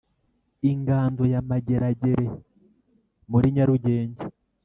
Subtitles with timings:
[0.71, 2.25] Ingando ya Mageragere
[3.31, 4.23] muri Nyarugenge